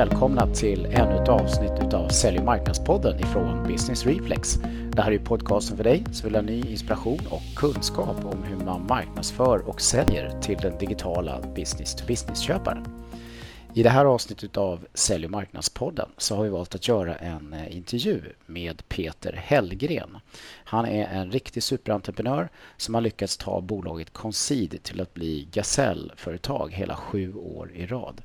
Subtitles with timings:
[0.00, 4.54] välkomna till ännu ett avsnitt av Sälj och marknadspodden ifrån Business Reflex.
[4.92, 8.56] Det här är podcasten för dig som vill ha ny inspiration och kunskap om hur
[8.64, 12.84] man marknadsför och säljer till den digitala business-to-business-köparen.
[13.74, 17.52] I det här avsnittet av Sälj och marknadspodden så har vi valt att göra en
[17.52, 20.18] eh, intervju med Peter Hellgren.
[20.64, 26.72] Han är en riktig superentreprenör som har lyckats ta bolaget Concede till att bli Gasellföretag
[26.72, 28.22] hela sju år i rad.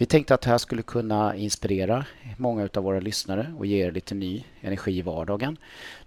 [0.00, 2.04] Vi tänkte att det här skulle kunna inspirera
[2.36, 5.56] många av våra lyssnare och ge er lite ny energi i vardagen.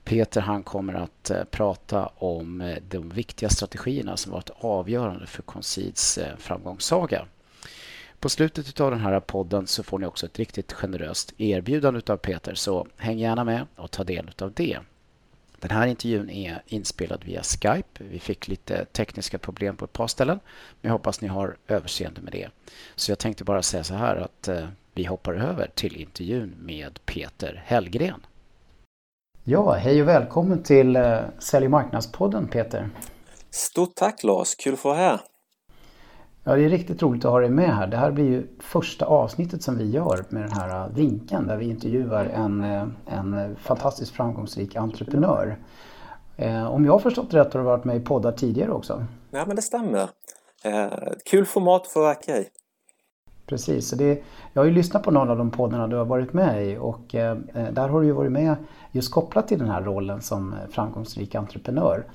[0.03, 5.41] Peter han kommer att eh, prata om eh, de viktiga strategierna som varit avgörande för
[5.41, 7.25] Concids eh, framgångssaga.
[8.19, 12.17] På slutet av den här podden så får ni också ett riktigt generöst erbjudande av
[12.17, 14.79] Peter så häng gärna med och ta del av det.
[15.61, 18.03] Den här intervjun är inspelad via Skype.
[18.03, 20.39] Vi fick lite tekniska problem på ett par ställen
[20.81, 22.49] men jag hoppas ni har överseende med det.
[22.95, 26.99] Så jag tänkte bara säga så här att eh, vi hoppar över till intervjun med
[27.05, 28.25] Peter Hellgren.
[29.43, 32.89] Ja, hej och välkommen till eh, Sälj och marknadspodden Peter.
[33.49, 35.19] Stort tack Lars, kul att få vara här.
[36.43, 37.87] Ja, det är riktigt roligt att ha dig med här.
[37.87, 41.69] Det här blir ju första avsnittet som vi gör med den här vinkeln där vi
[41.69, 42.63] intervjuar en,
[43.05, 45.57] en fantastiskt framgångsrik entreprenör.
[46.69, 49.05] Om jag har förstått rätt har du varit med i poddar tidigare också?
[49.31, 50.09] Ja, men det stämmer.
[51.25, 52.43] Kul format för att vara
[53.45, 56.33] Precis, så det, jag har ju lyssnat på någon av de poddarna du har varit
[56.33, 57.01] med i och
[57.71, 58.55] där har du ju varit med
[58.91, 62.05] just kopplat till den här rollen som framgångsrik entreprenör.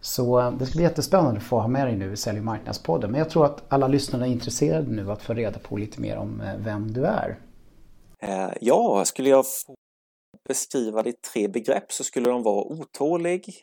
[0.00, 3.10] Så det ska bli jättespännande att få ha med dig nu i Sälj och marknadspodden.
[3.10, 6.16] Men jag tror att alla lyssnare är intresserade nu att få reda på lite mer
[6.16, 7.38] om eh, vem du är.
[8.22, 9.74] Eh, ja, skulle jag få
[10.48, 13.54] beskriva det i tre begrepp så skulle de vara otålig,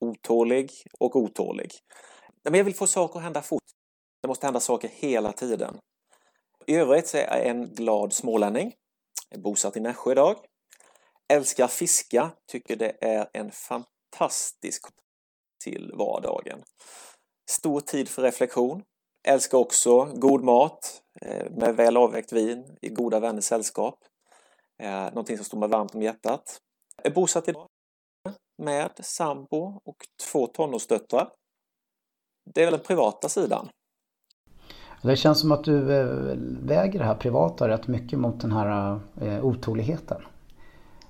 [0.00, 1.70] otålig och otålig.
[2.44, 3.62] Men jag vill få saker att hända fort.
[4.22, 5.78] Det måste hända saker hela tiden.
[6.66, 8.72] I övrigt så är jag en glad smålänning.
[9.28, 10.36] Jag är bosatt i Nässjö idag.
[11.32, 14.86] Älskar fiska, tycker det är en fantastisk
[15.58, 16.62] till vardagen.
[17.50, 18.82] Stor tid för reflektion.
[19.28, 23.98] Älskar också god mat eh, med väl avvägt vin i goda vänners sällskap.
[24.82, 26.58] Eh, någonting som står mig varmt om hjärtat.
[27.02, 27.66] Är bosatt idag
[28.62, 29.96] med sambo och
[30.30, 31.30] två tonårsdöttrar.
[32.54, 33.68] Det är väl den privata sidan.
[35.02, 36.06] Det känns som att du eh,
[36.62, 39.00] väger det här privata rätt mycket mot den här
[39.42, 40.22] otåligheten.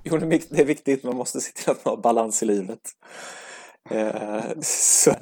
[0.03, 1.05] Jo, det är viktigt.
[1.05, 2.81] Man måste se till att man har balans i livet.
[3.91, 5.13] Eh, så,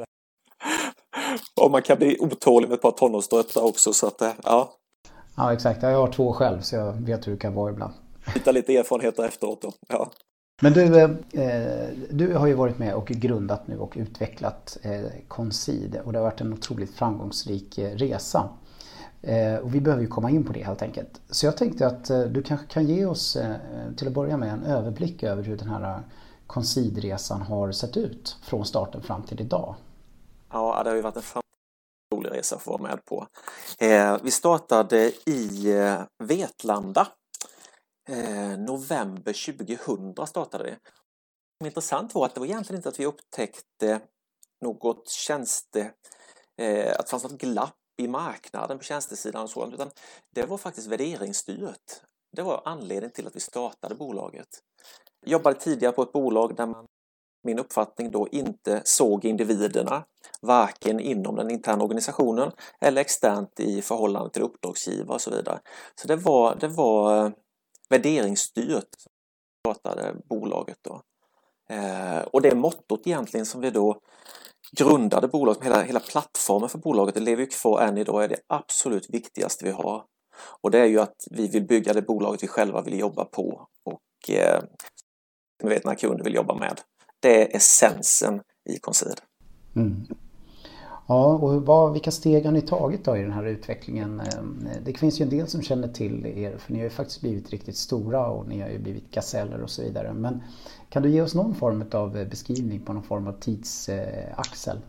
[1.61, 4.73] och man kan bli otålig med ett par tonårsdöttrar också så att eh, ja.
[5.37, 7.95] Ja exakt, jag har två själv så jag vet hur det kan vara ibland.
[8.35, 9.73] Hitta lite erfarenheter efteråt då.
[9.89, 10.11] Ja.
[10.63, 16.01] Men du, eh, du har ju varit med och grundat nu och utvecklat eh, Concide
[16.05, 18.49] och det har varit en otroligt framgångsrik eh, resa.
[19.23, 21.21] Eh, och vi behöver ju komma in på det helt enkelt.
[21.31, 23.39] Så jag tänkte att du kanske kan ge oss
[23.97, 26.03] till att börja med en överblick över hur den här
[26.47, 29.75] Considresan har sett ut från starten fram till idag?
[30.53, 31.43] Ja, det har ju varit en
[32.15, 33.27] rolig resa att få vara med på.
[33.79, 37.09] Eh, vi startade i eh, Vetlanda.
[38.09, 40.79] Eh, november 2000 startade det.
[41.61, 44.01] Det intressant var att det var egentligen inte att vi upptäckte
[44.61, 45.81] något tjänste,
[46.59, 49.91] eh, att det fanns något glapp i marknaden på tjänstesidan och sådant, utan
[50.35, 52.01] det var faktiskt värderingsstyrt.
[52.37, 54.49] Det var anledningen till att vi startade bolaget
[55.27, 56.87] jobbade tidigare på ett bolag där man
[57.47, 60.05] min uppfattning då inte såg individerna,
[60.41, 62.51] varken inom den interna organisationen
[62.81, 65.61] eller externt i förhållande till uppdragsgivare och så vidare.
[65.95, 67.31] Så det var, det var eh,
[67.89, 68.89] värderingsstyrt
[69.65, 71.03] som bolaget då.
[71.69, 74.01] Eh, och det mottot egentligen som vi då
[74.73, 78.41] grundade bolaget, hela, hela plattformen för bolaget, det lever ju kvar än idag, är det
[78.47, 80.05] absolut viktigaste vi har.
[80.61, 83.69] Och det är ju att vi vill bygga det bolaget vi själva vill jobba på
[83.85, 84.63] och eh,
[85.63, 86.81] vi vet när kunder vill jobba med.
[87.21, 89.21] Det är essensen i Concede.
[89.77, 90.07] Mm.
[91.09, 94.21] Ja, och vad, vilka steg har ni tagit då i den här utvecklingen?
[94.21, 97.21] Ehm, det finns ju en del som känner till er för ni har ju faktiskt
[97.21, 100.13] blivit riktigt stora och ni har ju blivit gaseller och så vidare.
[100.13, 100.43] Men
[100.91, 104.81] kan du ge oss någon form av beskrivning på någon form av tidsaxel?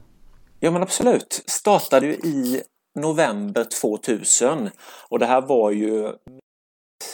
[0.59, 1.43] Ja men absolut.
[1.47, 2.61] Startade ju i
[2.99, 4.69] november 2000
[5.09, 6.11] och det här var ju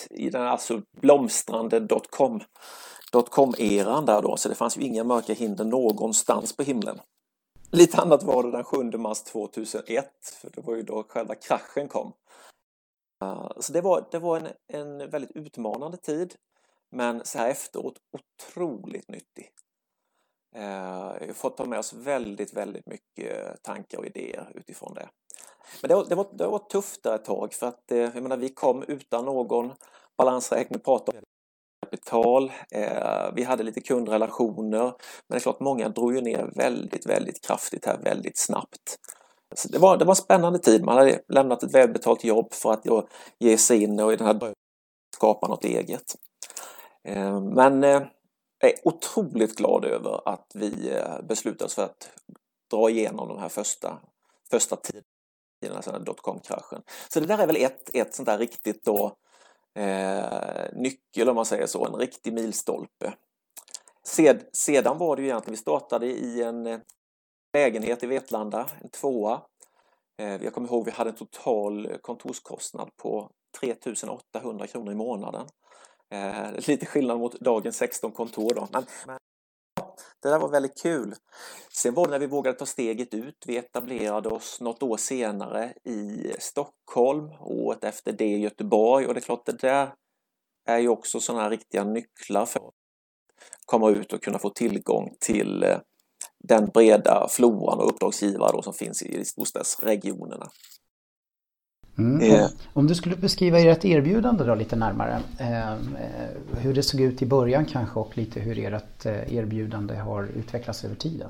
[0.10, 2.40] i den alltså blomstrande dotcom
[3.12, 7.00] dotcom-eran där då, så det fanns ju inga mörka hinder någonstans på himlen.
[7.72, 10.06] Lite annat var det den 7 mars 2001,
[10.42, 12.14] för det var ju då själva kraschen kom.
[13.20, 16.36] Ah, så det var, det var en, en väldigt utmanande tid,
[16.92, 19.50] men så här efteråt otroligt nyttig.
[20.54, 25.10] Vi jag har fått ta med oss väldigt, väldigt mycket tankar och idéer utifrån det.
[25.82, 28.38] Men det, det, var, det var tufft där ett tag för att eh, jag menar,
[28.38, 29.74] vi kom utan någon
[30.18, 31.24] balansräkning, pratade om
[31.84, 34.94] kapital, eh, vi hade lite kundrelationer, men
[35.28, 38.98] det är klart många drog ju ner väldigt, väldigt kraftigt här väldigt snabbt.
[39.56, 42.74] Så det, var, det var en spännande tid, man hade lämnat ett välbetalt jobb för
[42.74, 43.08] att då
[43.40, 44.54] ge sig in och i den här
[45.16, 46.16] skapa något eget.
[47.08, 48.02] Eh, men eh,
[48.60, 52.10] jag är otroligt glad över att vi eh, beslutade oss för att
[52.72, 54.00] dra igenom de här första,
[54.52, 55.04] första tiden,
[55.64, 56.82] i den här dotcom-kraschen.
[57.10, 59.16] Så det där är väl ett, ett sånt där riktigt då
[59.80, 63.14] eh, nyckel om man säger så, en riktig milstolpe.
[64.04, 66.80] Sed, sedan var det ju egentligen, vi startade i en eh,
[67.54, 69.42] lägenhet i Vetlanda, en tvåa.
[70.22, 75.48] Eh, jag kommer ihåg vi hade en total kontorskostnad på 3800 kronor i månaden.
[76.10, 78.68] Eh, lite skillnad mot dagens 16 kontor då.
[78.72, 79.18] Men, men
[80.24, 81.16] det där var väldigt kul.
[81.74, 83.44] Sen var det när vi vågade ta steget ut.
[83.48, 89.20] Vi etablerade oss något år senare i Stockholm, året efter det i Göteborg och det
[89.20, 89.94] är klart det där
[90.66, 92.74] är ju också sådana här riktiga nycklar för att
[93.66, 95.78] komma ut och kunna få tillgång till eh,
[96.40, 100.50] den breda floran och uppdragsgivare som finns i storstadsregionerna.
[101.98, 102.32] Mm.
[102.32, 102.48] Eh.
[102.74, 105.22] Om du skulle beskriva ert erbjudande då lite närmare.
[105.40, 105.76] Eh,
[106.58, 110.86] hur det såg ut i början kanske och lite hur ert eh, erbjudande har utvecklats
[110.86, 111.30] över tiden.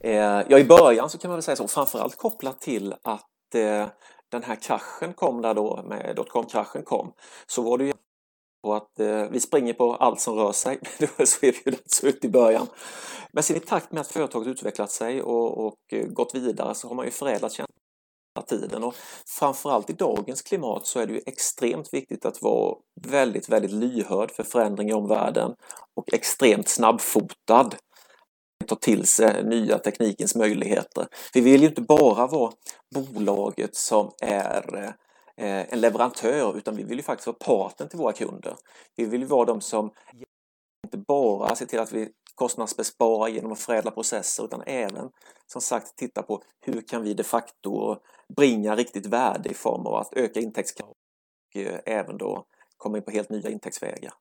[0.00, 0.14] Eh,
[0.48, 3.86] ja, i början så kan man väl säga så, framförallt kopplat till att eh,
[4.30, 7.12] den här kraschen kom där då, med dotcom-kraschen kom,
[7.46, 7.92] så var det ju
[8.62, 10.78] på att eh, vi springer på allt som rör sig.
[10.98, 12.66] Det var så erbjudandet såg ut i början.
[13.32, 16.94] Men sen i takt med att företaget utvecklat sig och, och gått vidare så har
[16.94, 17.85] man ju förädlat tjänster
[18.42, 18.94] tiden och
[19.38, 24.30] framförallt i dagens klimat så är det ju extremt viktigt att vara väldigt, väldigt lyhörd
[24.30, 25.54] för förändring i omvärlden
[25.96, 27.70] och extremt snabbfotad
[28.66, 31.06] ta till sig nya teknikens möjligheter.
[31.34, 32.52] Vi vill ju inte bara vara
[32.94, 34.94] bolaget som är
[35.36, 38.56] eh, en leverantör utan vi vill ju faktiskt vara parten till våra kunder.
[38.96, 39.90] Vi vill ju vara de som
[40.86, 45.10] inte bara ser till att vi kostnadsbespara genom att förädla processer utan även
[45.46, 47.96] som sagt titta på hur kan vi de facto
[48.36, 52.44] bringa riktigt värde i form av att öka intäktskrav och eh, även då
[52.76, 54.12] komma in på helt nya intäktsvägar.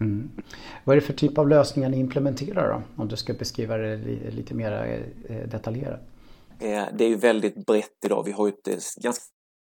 [0.00, 0.30] Mm.
[0.84, 3.02] Vad är det för typ av lösningar ni implementerar då?
[3.02, 3.96] Om du ska beskriva det
[4.30, 4.72] lite mer
[5.28, 6.00] eh, detaljerat.
[6.60, 8.22] Eh, det är ju väldigt brett idag.
[8.24, 9.24] Vi har ju ett ganska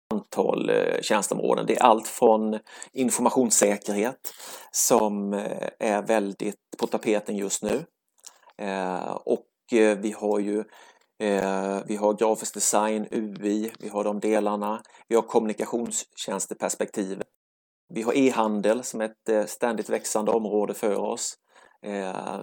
[0.09, 1.65] antal eh, tjänsteområden.
[1.65, 2.59] Det är allt från
[2.93, 4.33] informationssäkerhet
[4.71, 7.85] som eh, är väldigt på tapeten just nu.
[8.57, 10.63] Eh, och vi har ju
[11.85, 14.81] vi har grafisk design, UI, vi har de delarna.
[15.07, 17.27] Vi har kommunikationstjänsteperspektivet.
[17.93, 21.37] Vi har e-handel som är ett ständigt växande område för oss.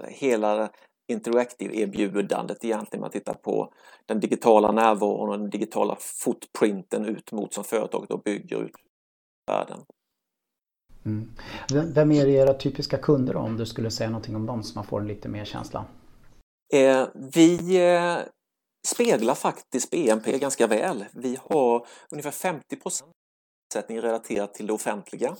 [0.08, 0.70] Hela
[1.12, 3.72] Interactive-erbjudandet egentligen, man tittar på
[4.06, 8.72] den digitala närvaron och den digitala footprinten ut mot som företaget då bygger ut
[9.46, 9.80] världen.
[11.04, 11.30] Mm.
[11.94, 15.00] Vem är era typiska kunder om du skulle säga någonting om dem så man får
[15.00, 15.84] en lite mer känsla?
[16.74, 17.58] Eh, vi
[18.86, 21.04] speglar faktiskt BNP ganska väl.
[21.12, 23.02] Vi har ungefär 50%
[23.74, 25.36] omsättning relaterat till det offentliga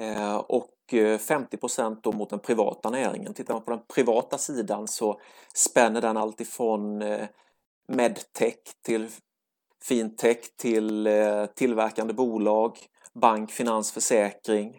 [0.00, 1.56] eh, och Eh, 50
[2.02, 3.34] då mot den privata näringen.
[3.34, 5.20] Tittar man på den privata sidan så
[5.54, 7.28] spänner den alltifrån eh,
[7.88, 9.08] medtech till
[9.84, 12.78] fintech till eh, tillverkande bolag,
[13.14, 14.78] bank, finans, försäkring,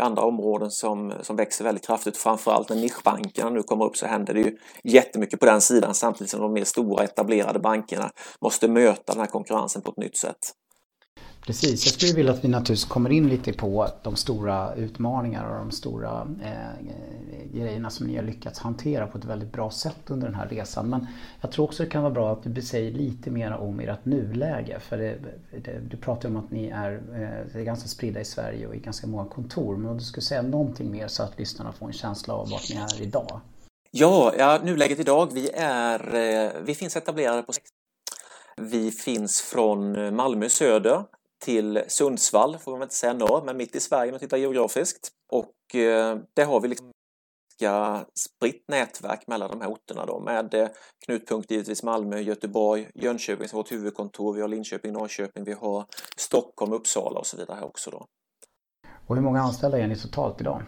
[0.00, 2.16] andra områden som, som växer väldigt kraftigt.
[2.16, 6.30] Framförallt när nischbankerna nu kommer upp så händer det ju jättemycket på den sidan samtidigt
[6.30, 10.54] som de mer stora etablerade bankerna måste möta den här konkurrensen på ett nytt sätt.
[11.46, 15.58] Precis, jag skulle vilja att vi naturligtvis kommer in lite på de stora utmaningar och
[15.58, 16.86] de stora eh,
[17.52, 20.90] grejerna som ni har lyckats hantera på ett väldigt bra sätt under den här resan.
[20.90, 21.06] Men
[21.40, 24.80] jag tror också det kan vara bra att du säger lite mer om ert nuläge.
[24.80, 25.18] För det,
[25.64, 28.78] det, du pratar om att ni är, eh, är ganska spridda i Sverige och i
[28.78, 29.76] ganska många kontor.
[29.76, 32.70] Men om du skulle säga någonting mer så att lyssnarna får en känsla av vart
[32.70, 33.40] ni är idag.
[33.90, 37.52] Ja, ja nuläget idag, vi, är, eh, vi finns etablerade på
[38.56, 41.04] vi finns från Malmö söder
[41.40, 45.10] till Sundsvall, får man inte säga norr, men mitt i Sverige om man tittar geografiskt.
[45.32, 46.92] Och eh, där har vi liksom
[48.14, 50.68] spritt nätverk mellan de här orterna då med eh,
[51.04, 55.84] knutpunkt givetvis Malmö, Göteborg, Jönköping som vårt huvudkontor, vi har Linköping, Norrköping, vi har
[56.16, 58.06] Stockholm, Uppsala och så vidare här också då.
[59.06, 60.62] Och hur många anställda är ni totalt idag?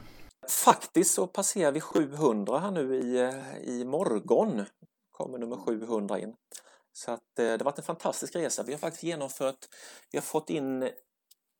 [0.64, 4.64] Faktiskt så passerar vi 700 här nu i, eh, i morgon.
[5.10, 6.34] kommer nummer 700 in.
[6.92, 8.62] Så att, eh, det har varit en fantastisk resa.
[8.62, 9.68] Vi har faktiskt genomfört,
[10.10, 10.88] vi har fått in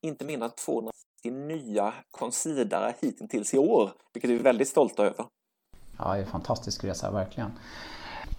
[0.03, 0.93] inte mindre än 250
[1.31, 5.27] nya konsidare hittills i år, vilket vi är väldigt stolta över.
[5.99, 7.51] Ja, det är en fantastisk resa, verkligen.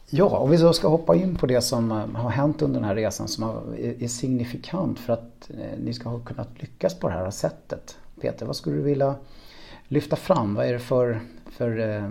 [0.10, 2.88] Ja, om vi så ska hoppa in på det som eh, har hänt under den
[2.88, 3.44] här resan som
[3.78, 7.98] är signifikant för att eh, ni ska ha kunnat lyckas på det här sättet.
[8.22, 9.16] Peter, vad skulle du vilja
[9.88, 10.56] lyfta fram?
[10.56, 11.22] Vad är det för,
[11.52, 12.10] för, eh,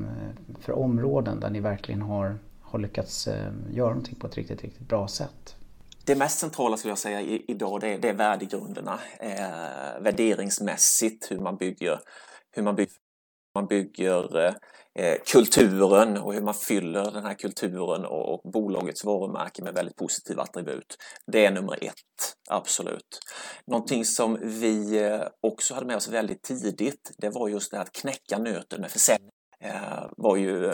[0.61, 2.39] för områden där ni verkligen har,
[2.73, 5.57] har lyckats eh, göra någonting på ett riktigt, riktigt bra sätt?
[6.05, 8.99] Det mest centrala skulle jag säga idag det är, det är värdegrunderna.
[9.21, 12.01] Eh, värderingsmässigt hur man bygger,
[12.51, 12.95] hur man bygger,
[13.55, 14.55] man bygger
[14.95, 19.97] Eh, kulturen och hur man fyller den här kulturen och, och bolagets varumärke med väldigt
[19.97, 20.97] positiva attribut.
[21.27, 21.95] Det är nummer ett,
[22.51, 23.21] absolut.
[23.67, 27.85] Någonting som vi eh, också hade med oss väldigt tidigt, det var just det här
[27.85, 29.31] att knäcka nöten med försäljning.
[29.61, 30.73] Eh, var ju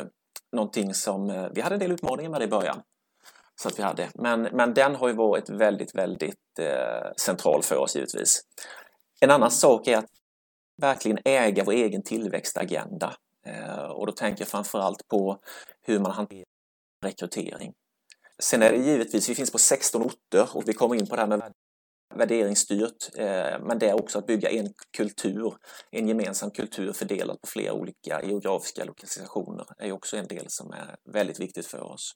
[0.53, 2.83] någonting som eh, vi hade en del utmaningar med i början.
[3.63, 4.09] Så att vi hade.
[4.15, 8.41] Men, men den har ju varit väldigt, väldigt eh, central för oss givetvis.
[9.21, 10.11] En annan sak är att
[10.83, 13.15] verkligen äga vår egen tillväxtagenda.
[13.47, 15.39] Eh, och då tänker jag framförallt på
[15.83, 16.45] hur man hanterar
[17.05, 17.73] rekrytering.
[18.43, 21.23] Sen är det givetvis, vi finns på 16 orter och vi kommer in på det
[21.23, 21.53] här med
[22.15, 25.55] värderingsstyrt, eh, men det är också att bygga en kultur,
[25.91, 30.97] en gemensam kultur fördelad på flera olika geografiska lokalisationer är också en del som är
[31.13, 32.13] väldigt viktigt för oss.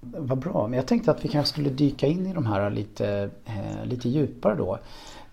[0.00, 3.30] Vad bra, men jag tänkte att vi kanske skulle dyka in i de här lite,
[3.44, 4.78] eh, lite djupare då.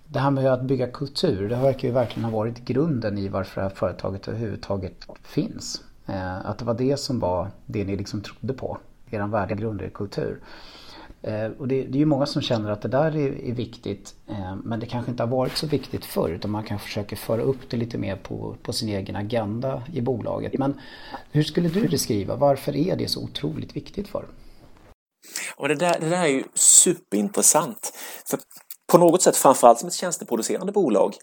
[0.07, 3.61] Det här med att bygga kultur, det verkar ju verkligen ha varit grunden i varför
[3.61, 5.81] det här företaget överhuvudtaget finns.
[6.05, 8.77] Eh, att det var det som var det ni liksom trodde på,
[9.09, 10.41] er värdegrund, er kultur.
[11.27, 14.15] Eh, och det, det, är ju många som känner att det där är, är viktigt
[14.27, 17.41] eh, men det kanske inte har varit så viktigt förr utan man kanske försöker föra
[17.41, 20.57] upp det lite mer på, på sin egen agenda i bolaget.
[20.57, 20.81] Men
[21.31, 24.25] hur skulle du beskriva, varför är det så otroligt viktigt för?
[25.55, 27.93] Och det, där, det där är ju superintressant.
[28.29, 28.39] För
[28.91, 31.15] på något sätt, framförallt som ett tjänsteproducerande bolag,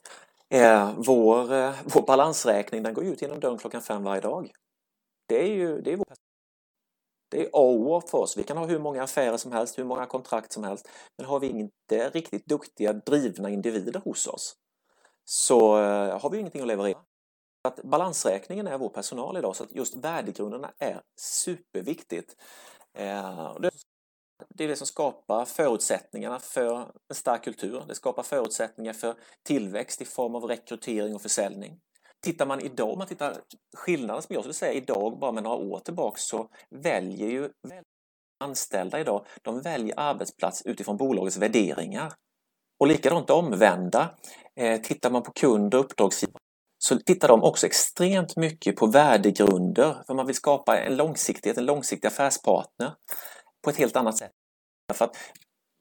[0.50, 4.50] eh, vår, eh, vår balansräkning den går ut genom dörren klockan fem varje dag.
[5.28, 6.06] Det är ju det är vår
[7.34, 8.36] det är A och för oss.
[8.36, 10.88] Vi kan ha hur många affärer som helst, hur många kontrakt som helst.
[11.18, 14.56] Men har vi inte riktigt duktiga, drivna individer hos oss
[15.24, 16.98] så eh, har vi ingenting att leverera.
[17.68, 22.36] Att balansräkningen är vår personal idag, så att just värdegrunderna är superviktigt.
[22.98, 23.56] Eh,
[24.48, 26.76] det är det som skapar förutsättningarna för
[27.08, 27.84] en stark kultur.
[27.88, 31.80] Det skapar förutsättningar för tillväxt i form av rekrytering och försäljning.
[32.24, 33.36] Tittar man idag, om man tittar
[33.76, 37.50] skillnaden som jag skulle säga idag, bara med några år tillbaka, så väljer ju
[38.44, 42.12] anställda idag, de väljer arbetsplats utifrån bolagets värderingar.
[42.80, 44.14] Och likadant omvända.
[44.60, 46.40] Eh, tittar man på kund och uppdragsgivare
[46.78, 51.66] så tittar de också extremt mycket på värdegrunder för man vill skapa en långsiktighet, en
[51.66, 52.92] långsiktig affärspartner
[53.64, 54.32] på ett helt annat sätt.
[54.94, 55.16] För att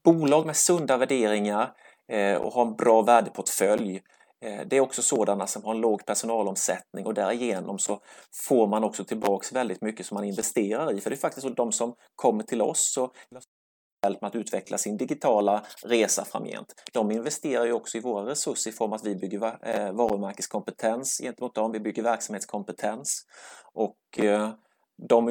[0.06, 1.74] bolag med sunda värderingar
[2.12, 4.02] eh, och har en bra värdeportfölj
[4.44, 8.00] Eh, det är också sådana som har en låg personalomsättning och därigenom så
[8.48, 11.02] får man också tillbaks väldigt mycket som man investerar i.
[11.02, 13.14] För det är faktiskt så de som kommer till oss och
[14.04, 16.74] hjälp med att utveckla sin digitala resa framgent.
[16.94, 21.18] De investerar ju också i våra resurser i form av att vi bygger eh, varumärkeskompetens
[21.24, 23.26] gentemot dem, vi bygger verksamhetskompetens
[23.74, 24.50] och eh,
[25.10, 25.30] de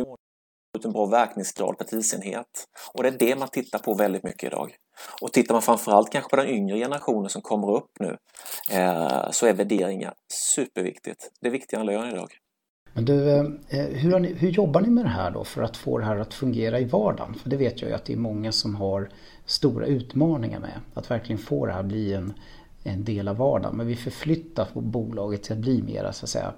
[0.79, 2.69] ut en bra verkningsgrad per tidsenhet.
[2.95, 4.75] Och det är det man tittar på väldigt mycket idag.
[5.21, 8.17] Och tittar man framförallt kanske på den yngre generationen som kommer upp nu
[8.71, 10.14] eh, så är värderingar
[10.55, 11.31] superviktigt.
[11.41, 12.29] Det är viktigare än lön idag.
[12.93, 13.31] Men du,
[13.69, 16.17] eh, hur, ni, hur, jobbar ni med det här då för att få det här
[16.17, 17.35] att fungera i vardagen?
[17.35, 19.11] För det vet jag ju att det är många som har
[19.47, 22.33] stora utmaningar med att verkligen få det här att bli en,
[22.85, 23.76] en del av vardagen.
[23.76, 26.52] Men vi förflyttar bolaget till att bli mer så att säga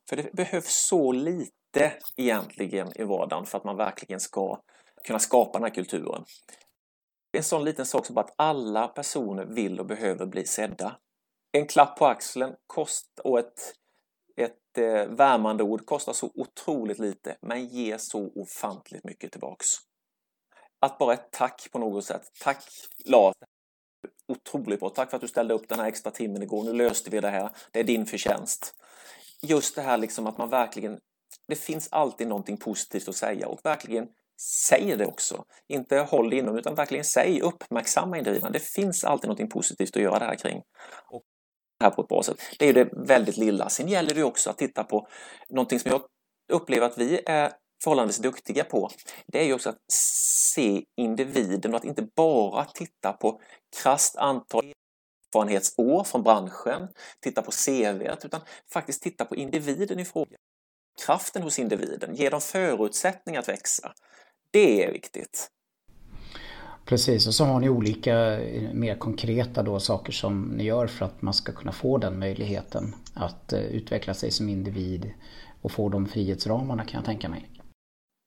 [0.10, 4.62] För det behövs så lite egentligen i vardagen för att man verkligen ska
[5.08, 6.24] kunna skapa den här kulturen.
[7.38, 10.96] En sån liten sak som att alla personer vill och behöver bli sedda
[11.52, 13.74] en klapp på axeln kost, och ett,
[14.38, 19.68] ett eh, värmande ord kostar så otroligt lite men ger så ofantligt mycket tillbaks.
[20.80, 22.32] Att bara ett tack på något sätt.
[22.40, 22.64] Tack
[23.06, 23.36] Lars!
[24.28, 24.90] Otroligt bra.
[24.90, 26.64] Tack för att du ställde upp den här extra timmen igår.
[26.64, 27.50] Nu löste vi det här.
[27.72, 28.76] Det är din förtjänst.
[29.42, 31.00] Just det här liksom att man verkligen
[31.48, 34.08] det finns alltid någonting positivt att säga och verkligen
[34.42, 35.46] säg det också.
[35.68, 38.50] Inte håll det inom utan verkligen säg, uppmärksamma individerna.
[38.50, 40.62] Det finns alltid någonting positivt att göra det här kring.
[41.08, 41.24] Och
[41.82, 42.38] här på ett bra sätt.
[42.60, 43.70] Det är ju det väldigt lilla.
[43.70, 45.08] Sen gäller det också att titta på
[45.50, 46.02] någonting som jag
[46.54, 47.52] upplever att vi är
[47.84, 48.90] förhållandevis duktiga på.
[49.28, 53.42] Det är ju också att se individen och att inte bara titta på
[53.84, 54.74] krasst antal
[55.36, 56.88] erfarenhetsår från branschen,
[57.20, 58.42] titta på CV, utan
[58.74, 60.38] faktiskt titta på individen i fråga.
[61.06, 63.94] kraften hos individen, ge dem förutsättningar att växa.
[64.52, 65.50] Det är viktigt.
[66.86, 71.06] Precis, och så har ni olika eh, mer konkreta då saker som ni gör för
[71.06, 75.12] att man ska kunna få den möjligheten att eh, utveckla sig som individ
[75.62, 77.50] och få de frihetsramarna kan jag tänka mig.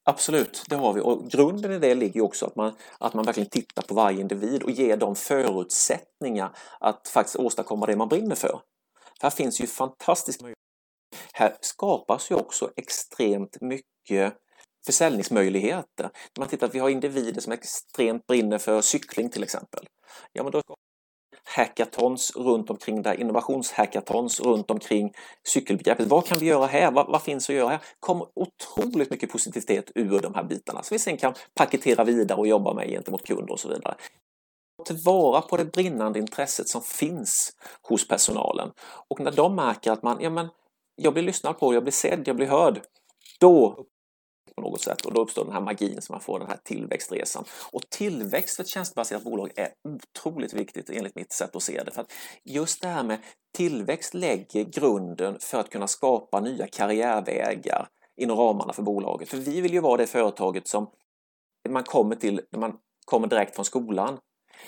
[0.06, 3.50] Absolut, det har vi och grunden i det ligger också att man, att man verkligen
[3.50, 8.60] tittar på varje individ och ger dem förutsättningar att faktiskt åstadkomma det man brinner för.
[9.20, 10.64] Här finns ju fantastiska möjligheter.
[11.32, 14.34] Här skapas ju också extremt mycket
[14.86, 16.02] försäljningsmöjligheter.
[16.02, 19.86] När man tittar att vi har individer som extremt brinner för cykling till exempel.
[20.32, 20.62] Ja, men då
[21.44, 25.12] hackathons runt omkring där, innovationshackathons runt omkring
[25.48, 26.06] cykelbegreppet.
[26.06, 26.90] Vad kan vi göra här?
[26.90, 27.80] Vad, vad finns att göra här?
[28.00, 32.46] kommer otroligt mycket positivitet ur de här bitarna som vi sen kan paketera vidare och
[32.46, 33.94] jobba med gentemot kunder och så vidare.
[34.84, 38.70] Tillvara på det brinnande intresset som finns hos personalen
[39.08, 40.48] och när de märker att man, ja men
[40.96, 42.80] jag blir lyssnad på, jag blir sedd, jag blir hörd.
[43.40, 43.86] Då
[44.56, 47.44] på något sätt och då uppstår den här magin som man får den här tillväxtresan.
[47.72, 51.90] Och tillväxt för ett tjänstebaserat bolag är otroligt viktigt enligt mitt sätt att se det.
[51.90, 52.12] För att
[52.44, 53.18] just det här med
[53.56, 59.28] tillväxt lägger grunden för att kunna skapa nya karriärvägar inom ramarna för bolaget.
[59.28, 60.90] För vi vill ju vara det företaget som
[61.68, 64.18] man kommer till när man kommer direkt från skolan.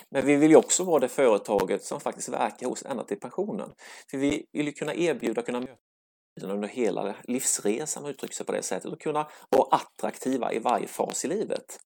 [0.09, 3.69] Men vi vill ju också vara det företaget som faktiskt verkar hos ända till pensionen.
[4.11, 5.86] För vi vill ju kunna erbjuda, kunna möta
[6.43, 10.87] under hela livsresan och uttrycka sig på det sättet och kunna vara attraktiva i varje
[10.87, 11.79] fas i livet.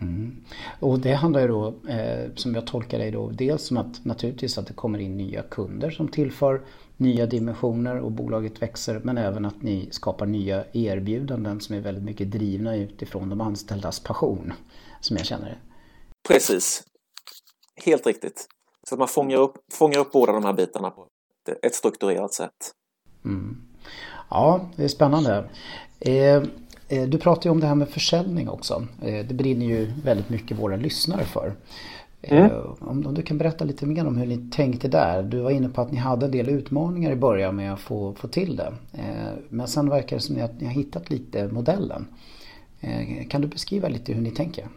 [0.00, 0.44] Mm.
[0.80, 4.58] Och det handlar ju då, eh, som jag tolkar dig då, dels som att naturligtvis
[4.58, 6.62] att det kommer in nya kunder som tillför
[6.96, 12.04] nya dimensioner och bolaget växer, men även att ni skapar nya erbjudanden som är väldigt
[12.04, 14.52] mycket drivna utifrån de anställdas passion,
[15.00, 15.58] som jag känner det.
[16.28, 16.84] Precis,
[17.84, 18.46] helt riktigt.
[18.88, 21.06] Så att man fångar upp, fångar upp båda de här bitarna på
[21.62, 22.72] ett strukturerat sätt.
[23.24, 23.73] Mm.
[24.30, 25.44] Ja, det är spännande.
[26.00, 26.42] Eh,
[26.88, 28.86] eh, du pratar ju om det här med försäljning också.
[29.02, 31.54] Eh, det brinner ju väldigt mycket våra lyssnare för.
[32.22, 32.50] Mm.
[32.80, 35.22] Om du kan berätta lite mer om hur ni tänkte där.
[35.22, 38.14] Du var inne på att ni hade en del utmaningar i början med att få,
[38.14, 38.74] få till det.
[39.48, 42.06] Men sen verkar det som att ni har hittat lite modellen.
[43.30, 44.68] Kan du beskriva lite hur ni tänker?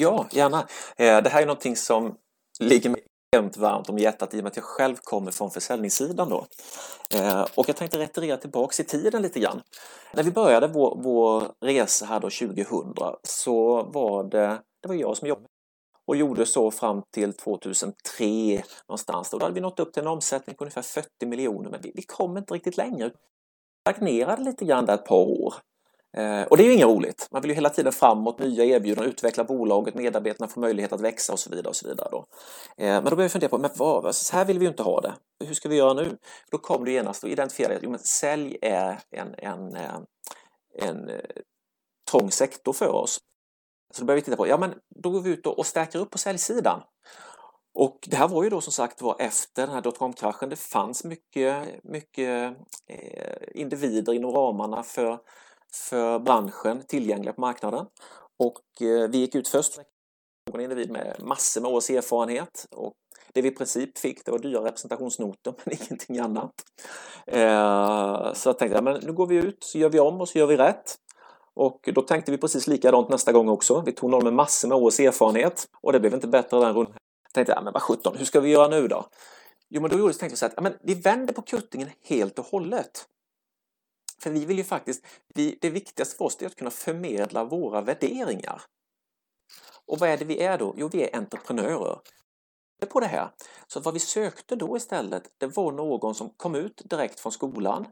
[0.00, 0.66] Ja, gärna.
[0.96, 2.14] Det här är någonting som
[2.60, 3.00] ligger mig
[3.32, 6.46] extremt varmt om hjärtat i och med att jag själv kommer från försäljningssidan då.
[7.14, 9.60] Eh, och jag tänkte retirera tillbaks i tiden lite grann.
[10.14, 15.16] När vi började vår, vår resa här då 2000 så var det, det var jag
[15.16, 15.48] som jobbade
[16.06, 19.30] och gjorde så fram till 2003 någonstans.
[19.30, 22.02] Då hade vi nått upp till en omsättning på ungefär 40 miljoner men vi, vi
[22.02, 23.10] kom inte riktigt längre.
[23.88, 25.54] Stagnerade lite grann där ett par år.
[26.18, 27.28] Eh, och det är ju inget roligt.
[27.30, 31.32] Man vill ju hela tiden framåt, nya erbjudanden, utveckla bolaget, medarbetarna får möjlighet att växa
[31.32, 31.68] och så vidare.
[31.68, 32.26] och så vidare då.
[32.76, 34.82] Eh, men då börjar vi fundera på, men vad, så här vill vi ju inte
[34.82, 35.14] ha det.
[35.44, 36.18] Hur ska vi göra nu?
[36.50, 41.08] Då kommer du genast och identifiera att jo, men sälj är en, en, eh, en,
[41.08, 41.20] en
[42.10, 43.18] trång sektor för oss.
[43.94, 46.10] Så då börjar vi titta på, ja men då går vi ut och stärker upp
[46.10, 46.82] på säljsidan.
[47.74, 50.48] Och det här var ju då som sagt var efter den här dotcom-kraschen.
[50.48, 55.18] Det fanns mycket, mycket eh, individer inom ramarna för
[55.74, 57.86] för branschen tillgängliga på marknaden.
[58.38, 59.78] Och eh, vi gick ut först
[60.54, 62.94] en individ med massor med års erfarenhet och
[63.32, 66.52] det vi i princip fick det var dyra representationsnoter men ingenting annat.
[67.26, 70.38] Eh, så jag tänkte men nu går vi ut så gör vi om och så
[70.38, 70.96] gör vi rätt.
[71.54, 73.82] Och då tänkte vi precis likadant nästa gång också.
[73.86, 76.94] Vi tog någon med massor med års erfarenhet och det blev inte bättre den rundan.
[77.22, 79.06] Jag tänkte, jag, men vad sjutton, hur ska vi göra nu då?
[79.68, 83.06] Jo, men då tänkte vi så här, men vi vänder på kuttingen helt och hållet.
[84.22, 87.80] För vi vill ju faktiskt, vi, det viktigaste för oss är att kunna förmedla våra
[87.80, 88.62] värderingar.
[89.86, 90.74] Och vad är det vi är då?
[90.76, 91.98] Jo, vi är entreprenörer
[92.90, 93.30] på det här.
[93.66, 97.86] Så vad vi sökte då istället, det var någon som kom ut direkt från skolan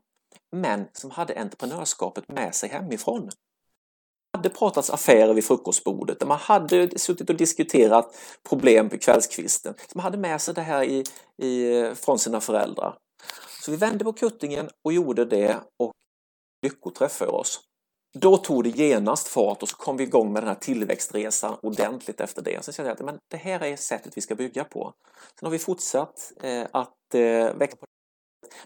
[0.53, 3.27] men som hade entreprenörskapet med sig hemifrån.
[3.27, 8.17] Det hade pratats affärer vid frukostbordet, där man hade suttit och diskuterat
[8.49, 9.75] problem på kvällskvisten.
[9.95, 11.05] man hade med sig det här i,
[11.43, 12.99] i, från sina föräldrar.
[13.63, 15.93] Så vi vände på kuttingen och gjorde det och
[16.63, 17.61] lyckoträff för oss.
[18.19, 22.21] Då tog det genast fart och så kom vi igång med den här tillväxtresan ordentligt
[22.21, 22.65] efter det.
[22.65, 24.93] Sen kände jag att men det här är sättet vi ska bygga på.
[25.41, 27.87] Sen har vi fortsatt eh, att eh, växa på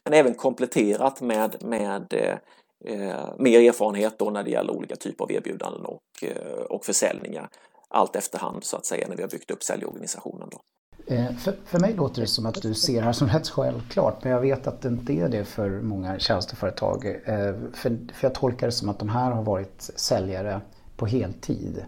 [0.04, 2.38] men även kompletterat med, med eh,
[2.84, 7.48] eh mer erfarenhet då när det gäller olika typer av erbjudanden och, eh, och försäljningar
[7.88, 10.48] allt efterhand så att säga när vi har byggt upp säljorganisationen.
[10.50, 10.60] Då.
[11.06, 14.24] Eh, för, för mig låter det som att du ser det här som rätt självklart
[14.24, 17.06] men jag vet att det inte är det för många tjänsteföretag.
[17.06, 20.60] Eh, för, för jag tolkar det som att de här har varit säljare
[20.96, 21.84] på heltid.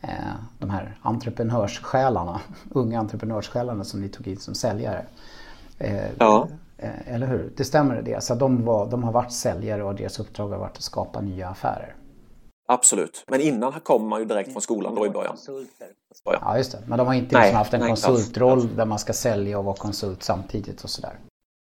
[0.00, 0.08] Eh,
[0.58, 2.40] de här entreprenörssjälarna,
[2.70, 5.06] unga entreprenörssjälarna som ni tog in som säljare.
[6.18, 6.48] Ja.
[7.06, 7.52] Eller hur?
[7.56, 8.24] Det stämmer det?
[8.24, 11.48] Så de, var, de har varit säljare och deras uppdrag har varit att skapa nya
[11.48, 11.94] affärer?
[12.72, 15.36] Absolut, men innan kommer man ju direkt från skolan då i början.
[16.24, 16.82] Ja, just det.
[16.86, 19.64] Men de har inte liksom nej, haft en nej, konsultroll där man ska sälja och
[19.64, 21.20] vara konsult samtidigt och sådär?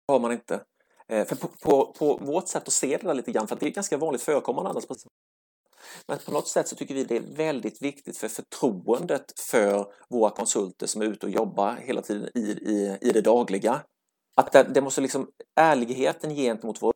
[0.06, 0.60] Det har man inte.
[1.08, 3.66] Eh, för på, på, på, vårt sätt att se det där lite grann, för det
[3.66, 4.84] är ganska vanligt förekommande annars.
[6.06, 10.30] Men på något sätt så tycker vi det är väldigt viktigt för förtroendet för våra
[10.30, 13.80] konsulter som är ute och jobbar hela tiden i, i, i det dagliga.
[14.36, 15.28] Att det, det måste liksom,
[15.60, 16.92] ärligheten gentemot våra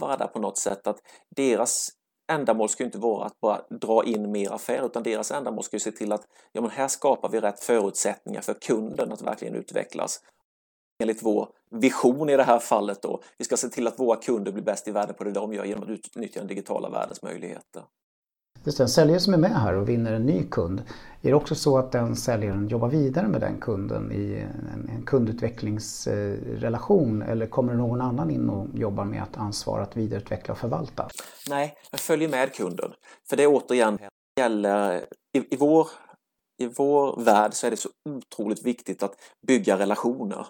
[0.00, 0.98] vara där på något sätt att
[1.36, 1.90] deras
[2.28, 5.80] ändamål ska inte vara att bara dra in mer affärer utan deras ändamål ska ju
[5.80, 10.20] se till att ja, men här skapar vi rätt förutsättningar för kunden att verkligen utvecklas.
[10.98, 14.52] Enligt vår vision i det här fallet då, vi ska se till att våra kunder
[14.52, 17.82] blir bäst i världen på det de gör genom att utnyttja den digitala världens möjligheter.
[18.66, 20.82] Just det, en säljare som är med här och vinner en ny kund,
[21.22, 25.02] är det också så att den säljaren jobbar vidare med den kunden i en, en
[25.02, 31.08] kundutvecklingsrelation eller kommer någon annan in och jobbar med att ansvara att vidareutveckla och förvalta?
[31.48, 32.92] Nej, jag följer med kunden.
[33.28, 33.98] För det är återigen
[34.40, 35.04] gäller
[35.36, 35.88] i, i, vår,
[36.62, 39.14] i vår värld så är det så otroligt viktigt att
[39.46, 40.46] bygga relationer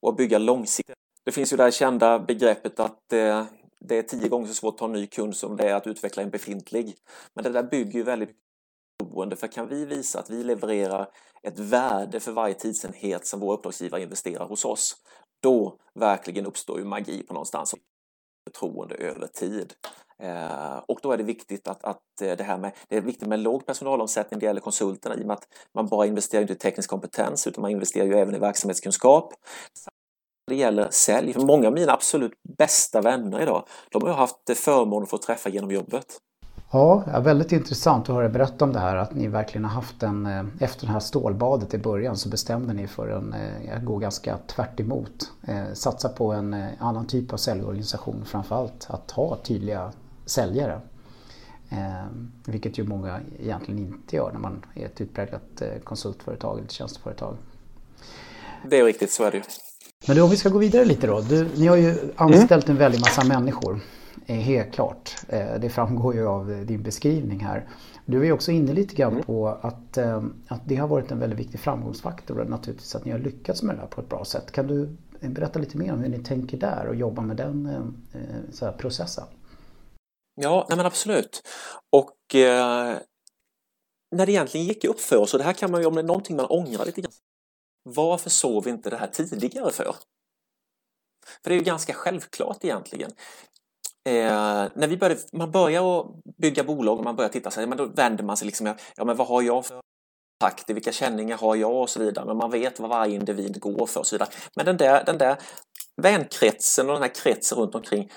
[0.00, 0.96] och bygga långsiktigt.
[1.24, 3.44] Det finns ju det här kända begreppet att eh,
[3.88, 5.86] det är tio gånger så svårt att ta en ny kund som det är att
[5.86, 6.96] utveckla en befintlig.
[7.34, 8.36] Men det där bygger ju väldigt
[8.98, 11.08] beroende för kan vi visa att vi levererar
[11.42, 14.96] ett värde för varje tidsenhet som vår uppdragsgivare investerar hos oss,
[15.42, 17.74] då verkligen uppstår ju magi på någonstans
[18.44, 19.74] förtroende över tid.
[20.18, 23.28] Eh, och då är det viktigt att, att eh, det här med, det är viktigt
[23.28, 26.56] med låg personalomsättning, det gäller konsulterna i och med att man bara investerar inte i
[26.56, 29.34] teknisk kompetens utan man investerar ju även i verksamhetskunskap
[30.46, 31.34] det gäller sälj.
[31.36, 35.48] Många av mina absolut bästa vänner idag, de har jag haft förmånen att få träffa
[35.48, 36.06] genom jobbet.
[36.74, 40.26] Ja, väldigt intressant att höra berätta om det här att ni verkligen har haft en,
[40.26, 43.96] eh, efter det här stålbadet i början så bestämde ni för en, att eh, gå
[43.96, 45.30] ganska tvärt emot.
[45.42, 49.92] Eh, satsa på en annan typ av säljorganisation framförallt att ha tydliga
[50.26, 50.80] säljare.
[52.46, 57.36] vilket ju många egentligen inte gör när man är ett utpräglat konsultföretag eller tjänsteföretag.
[58.70, 59.42] Det är riktigt, så är det ju.
[60.08, 61.20] Men om vi ska gå vidare lite då.
[61.20, 63.80] Du, ni har ju anställt en väldig massa människor.
[64.26, 65.16] Eh, helt klart.
[65.28, 67.68] Eh, det framgår ju av din beskrivning här.
[68.06, 69.24] Du är ju också inne lite grann mm.
[69.24, 73.18] på att, eh, att det har varit en väldigt viktig framgångsfaktor naturligtvis att ni har
[73.18, 74.52] lyckats med det här på ett bra sätt.
[74.52, 77.68] Kan du berätta lite mer om hur ni tänker där och jobba med den
[78.52, 79.24] så processen?
[80.34, 81.42] Ja, nej men absolut.
[81.92, 82.96] Och eh,
[84.16, 86.00] när det egentligen gick upp för oss, och det här kan man ju om det
[86.00, 87.12] är någonting man ångrar lite grann,
[87.84, 89.94] varför såg vi inte det här tidigare för?
[91.42, 93.10] För det är ju ganska självklart egentligen.
[94.08, 96.06] Eh, när vi började, man börjar
[96.38, 99.04] bygga bolag och man börjar titta så här, men då vänder man sig liksom, ja
[99.04, 99.80] men vad har jag för
[100.40, 102.26] kontakter, vilka känningar har jag och så vidare.
[102.26, 104.28] Men man vet vad varje individ går för och så vidare.
[104.56, 105.36] Men den där, den där
[106.02, 108.10] vänkretsen och den här kretsen runt omkring,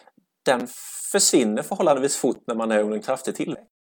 [0.45, 0.67] den
[1.11, 3.76] försvinner förhållandevis fort när man är under en kraftig tillväxt.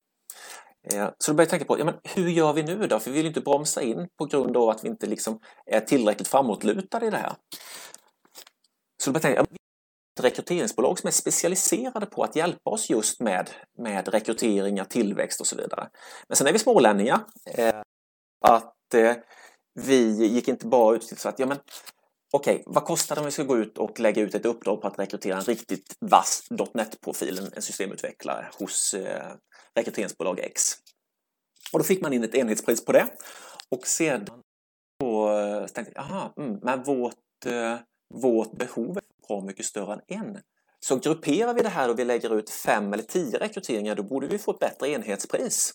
[0.90, 3.00] Eh, så då började jag tänka på, ja, men hur gör vi nu då?
[3.00, 5.80] För vi vill ju inte bromsa in på grund av att vi inte liksom är
[5.80, 7.32] tillräckligt framåtlutade i det här.
[9.02, 9.62] Så då började jag tänka,
[10.18, 15.46] ett rekryteringsbolag som är specialiserade på att hjälpa oss just med, med rekryteringar, tillväxt och
[15.46, 15.88] så vidare.
[16.28, 17.20] Men sen är vi smålänningar.
[17.54, 17.80] Eh,
[18.44, 19.14] att eh,
[19.74, 21.58] vi gick inte bara ut till så att, ja men
[22.32, 24.80] okej, okay, vad kostar det om vi ska gå ut och lägga ut ett uppdrag
[24.80, 29.32] på att rekrytera en riktigt vass .NET-profil, en systemutvecklare hos eh,
[29.74, 30.72] rekryteringsbolag X.
[31.72, 33.08] Och då fick man in ett enhetspris på det.
[33.68, 34.26] Och sedan
[35.00, 37.76] så eh, tänkte jag, aha, mm, men vårt, eh,
[38.14, 40.40] vårt behov är bra mycket större än en.
[40.80, 44.26] Så grupperar vi det här och vi lägger ut fem eller tio rekryteringar, då borde
[44.26, 45.72] vi få ett bättre enhetspris.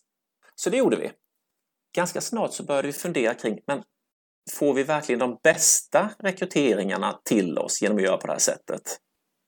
[0.56, 1.12] Så det gjorde vi.
[1.96, 3.84] Ganska snart så började vi fundera kring, men
[4.52, 8.98] får vi verkligen de bästa rekryteringarna till oss genom att göra på det här sättet?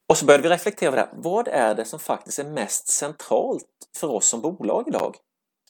[0.09, 1.09] Och så började vi reflektera över det.
[1.13, 3.65] Vad är det som faktiskt är mest centralt
[3.97, 5.15] för oss som bolag idag?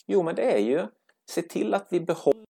[0.08, 0.88] Jo, men det är ju
[1.32, 2.46] se till att vi behåller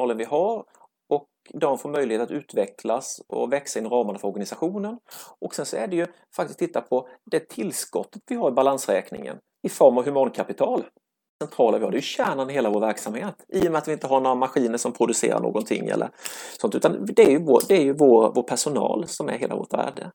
[0.00, 0.64] rollen vi har
[1.08, 4.98] och de får möjlighet att utvecklas och växa inom ramarna för organisationen.
[5.40, 9.38] Och sen så är det ju faktiskt titta på det tillskottet vi har i balansräkningen
[9.62, 10.80] i form av humankapital.
[10.80, 13.78] Det Centrala vi har, det är ju kärnan i hela vår verksamhet i och med
[13.78, 16.10] att vi inte har några maskiner som producerar någonting eller
[16.58, 19.56] sånt utan det är ju vår, det är ju vår, vår personal som är hela
[19.56, 20.10] vårt värde.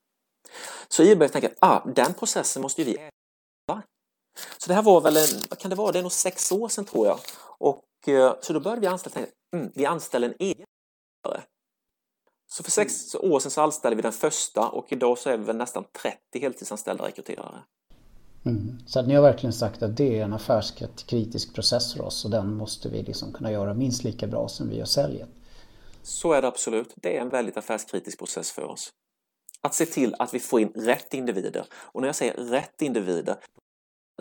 [0.87, 3.09] Så i började tänka att ah, den processen måste ju vi
[4.57, 6.69] Så det här var väl, en, vad kan det vara, det är nog sex år
[6.69, 7.19] sedan tror jag.
[7.59, 10.65] Och, eh, så då började vi anställa, mm, vi anställer en egen
[12.49, 15.43] så för sex år sedan så anställde vi den första och idag så är vi
[15.43, 17.63] väl nästan 30 heltidsanställda rekryterare.
[18.45, 18.77] Mm.
[18.87, 22.31] Så att ni har verkligen sagt att det är en affärskritisk process för oss och
[22.31, 25.29] den måste vi liksom kunna göra minst lika bra som vi gör säljet.
[26.03, 26.93] Så är det absolut.
[26.95, 28.89] Det är en väldigt affärskritisk process för oss
[29.61, 31.65] att se till att vi får in rätt individer.
[31.73, 33.35] Och när jag säger rätt individer,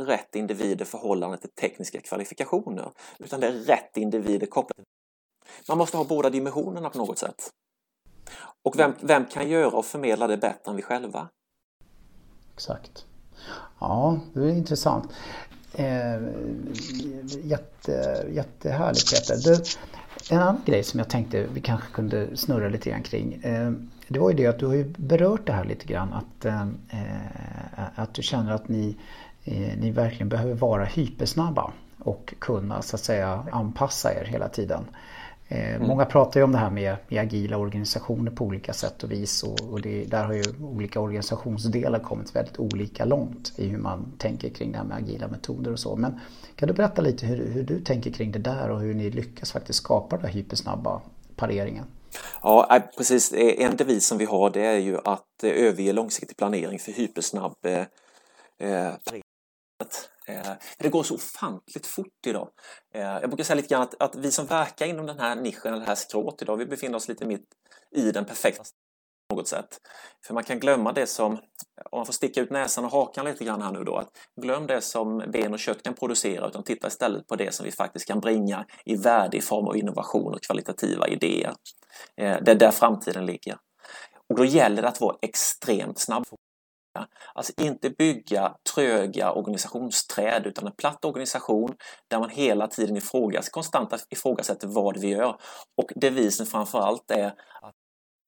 [0.01, 4.87] rätt individer i förhållande till tekniska kvalifikationer, utan det är rätt individer kopplat
[5.69, 7.51] Man måste ha båda dimensionerna på något sätt.
[8.63, 11.29] Och vem, vem kan göra och förmedla det bättre än vi själva?
[12.55, 13.07] Exakt.
[13.81, 15.13] Ja, det är intressant.
[15.73, 16.21] Eh,
[17.45, 19.37] jätte, jättehärligt Peter.
[19.37, 19.63] Du,
[20.31, 23.33] en annan grej som jag tänkte vi kanske kunde snurra lite grann kring.
[23.33, 23.73] Eh,
[24.09, 26.67] det var ju det att du har ju berört det här lite grann att, eh,
[27.95, 28.97] att du känner att ni,
[29.45, 34.85] eh, ni verkligen behöver vara hypersnabba och kunna så att säga anpassa er hela tiden.
[35.49, 35.89] Eh, mm.
[35.89, 39.43] Många pratar ju om det här med, med, agila organisationer på olika sätt och vis
[39.43, 44.13] och, och det, där har ju olika organisationsdelar kommit väldigt olika långt i hur man
[44.19, 45.97] tänker kring det här med agila metoder och så.
[45.97, 46.21] Men
[46.57, 49.53] kan du berätta lite hur, hur du tänker kring det där och hur ni lyckas
[49.53, 51.01] faktiskt skapa den här hypersnabba
[51.37, 51.85] pareringen?
[52.43, 53.33] Ja, äh, precis.
[53.33, 56.93] Eh, en devis som vi har det är ju att eh, överge långsiktig planering för
[56.93, 57.87] hypersnabb eh,
[58.59, 58.95] eh,
[60.27, 62.49] eh det går så ofantligt fort idag.
[62.95, 65.73] Eh, jag brukar säga lite grann att, att, vi som verkar inom den här nischen,
[65.73, 67.47] eller det här skrået idag, vi befinner oss lite mitt
[67.91, 68.65] i den perfekta
[69.37, 69.79] något sätt.
[70.27, 71.33] För man kan glömma det som,
[71.91, 74.09] om man får sticka ut näsan och hakan lite grann här nu då, att
[74.41, 77.73] glöm det som ben och kött kan producera utan titta istället på det som vi
[77.73, 81.55] faktiskt kan bringa i värde i form av innovation och kvalitativa idéer.
[82.17, 83.57] Eh, det är där framtiden ligger.
[84.29, 86.25] Och då gäller det att vara extremt snabb
[87.35, 91.77] Alltså inte bygga tröga organisationsträd utan en platt organisation
[92.09, 95.37] där man hela tiden ifrågas, konstant ifrågasätter vad vi gör.
[95.77, 97.76] Och devisen framförallt är att är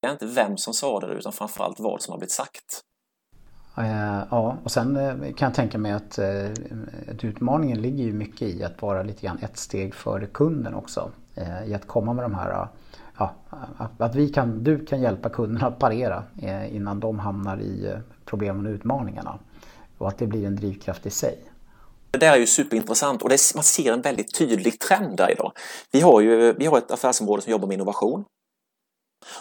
[0.07, 2.83] inte vem som sa det utan framförallt vad som har blivit sagt.
[3.79, 6.51] Eh, ja, och sen eh, kan jag tänka mig att, eh,
[7.11, 11.11] att utmaningen ligger ju mycket i att vara lite grann ett steg före kunden också.
[11.65, 12.67] I att komma med de här
[13.17, 13.33] ja,
[13.97, 16.23] att vi kan, du kan hjälpa kunderna att parera
[16.69, 19.39] innan de hamnar i problemen och utmaningarna.
[19.97, 21.37] Och att det blir en drivkraft i sig.
[22.11, 25.51] Det där är ju superintressant och är, man ser en väldigt tydlig trend där idag.
[25.91, 28.25] Vi har ju vi har ett affärsområde som jobbar med innovation.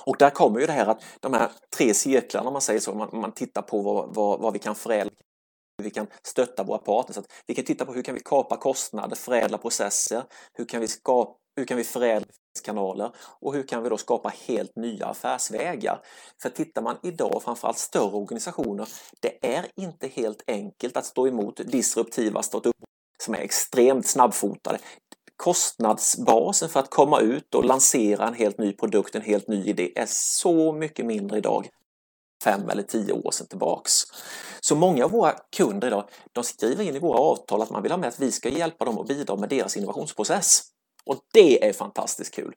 [0.05, 2.95] Och där kommer ju det här att de här tre cirklarna, om man säger så,
[2.95, 5.13] man, man tittar på vad, vad, vad vi kan förädla
[5.79, 7.19] hur vi kan stötta våra partners.
[7.19, 10.23] Att vi kan titta på hur kan vi kapa kostnader, förädla processer,
[10.55, 12.27] hur kan vi, skapa, hur kan vi förädla
[12.65, 16.01] kanaler och hur kan vi då skapa helt nya affärsvägar?
[16.43, 18.89] För tittar man idag, framförallt större organisationer,
[19.21, 22.75] det är inte helt enkelt att stå emot disruptiva startup
[23.23, 24.79] som är extremt snabbfotade.
[25.39, 29.93] Kostnadsbasen för att komma ut och lansera en helt ny produkt, en helt ny idé
[29.97, 31.69] är så mycket mindre idag
[32.45, 33.93] fem eller tio år sedan tillbaks.
[34.61, 37.93] Så många av våra kunder idag, de skriver in i våra avtal att man vill
[37.93, 40.63] ha med att vi ska hjälpa dem att bidra med deras innovationsprocess.
[41.05, 42.55] Och det är fantastiskt kul.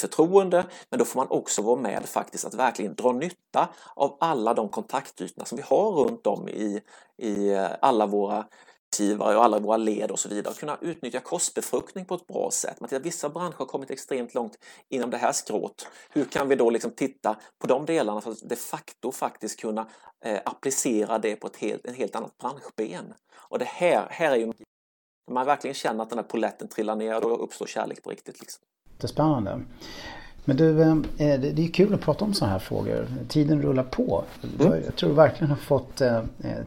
[0.00, 4.54] Förtroende, men då får man också vara med faktiskt att verkligen dra nytta av alla
[4.54, 6.80] de kontaktytorna som vi har runt om i,
[7.22, 8.46] i alla våra
[8.88, 10.54] arbetsgivare och alla våra led och så vidare.
[10.54, 12.80] Kunna utnyttja kostbefruktning på ett bra sätt.
[12.80, 15.88] Man tittar, vissa branscher har kommit extremt långt inom det här skrået.
[16.10, 19.86] Hur kan vi då liksom titta på de delarna för att de facto faktiskt kunna
[20.24, 23.14] eh, applicera det på ett helt, en helt annat branschben?
[23.50, 26.96] Och det här, här är ju när man verkligen känner att den här poletten trillar
[26.96, 28.40] ner, och då uppstår kärlek på riktigt.
[28.40, 28.62] Liksom.
[28.98, 29.60] Det är spännande.
[30.48, 33.06] Men du, eh, det är kul att prata om sådana här frågor.
[33.28, 34.24] Tiden rullar på.
[34.60, 34.82] Mm.
[34.84, 36.20] Jag tror verkligen har fått eh,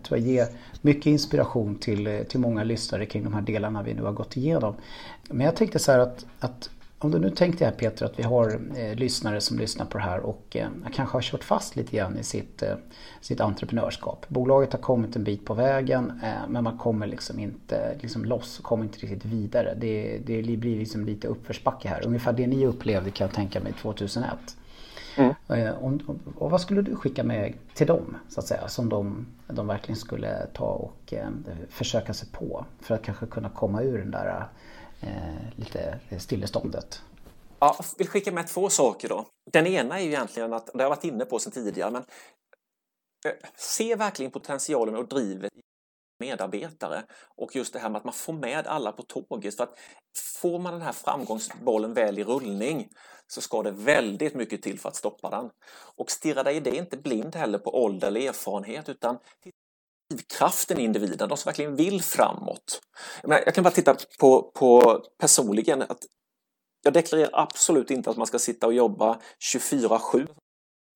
[0.03, 0.45] tror jag, ge
[0.81, 4.75] mycket inspiration till, till många lyssnare kring de här delarna vi nu har gått igenom.
[5.29, 6.69] Men jag tänkte så här att, att
[7.03, 10.03] om du nu tänkte här Peter att vi har eh, lyssnare som lyssnar på det
[10.03, 12.75] här och eh, kanske har kört fast lite grann i sitt, eh,
[13.21, 14.25] sitt entreprenörskap.
[14.27, 18.59] Bolaget har kommit en bit på vägen eh, men man kommer liksom inte liksom loss,
[18.63, 19.75] kommer inte riktigt vidare.
[19.77, 22.05] Det, det blir liksom lite uppförsbacke här.
[22.05, 24.31] Ungefär det ni upplevde kan jag tänka mig 2001.
[25.17, 25.33] Mm.
[25.47, 25.73] Eh,
[26.35, 29.97] och vad skulle du skicka med till dem så att säga som de, de verkligen
[29.97, 31.29] skulle ta och eh,
[31.69, 34.47] försöka sig på för att kanske kunna komma ur den där
[35.01, 37.01] Eh, lite stilleståndet?
[37.59, 39.25] Ja, jag vill skicka med två saker då.
[39.51, 42.03] Den ena är ju egentligen att, det har jag varit inne på sedan tidigare, men
[43.25, 45.61] eh, se verkligen potentialen och drivet i
[46.19, 47.03] medarbetare
[47.35, 49.55] och just det här med att man får med alla på tåget.
[49.55, 49.79] För att
[50.41, 52.89] får man den här framgångsbollen väl i rullning
[53.27, 55.49] så ska det väldigt mycket till för att stoppa den.
[55.95, 59.17] Och stirra dig det inte blind heller på ålder eller erfarenhet utan
[60.11, 62.81] drivkraften i individen, de som verkligen vill framåt.
[63.23, 66.05] Jag kan bara titta på, på personligen att
[66.83, 69.19] jag deklarerar absolut inte att man ska sitta och jobba
[69.53, 70.27] 24-7.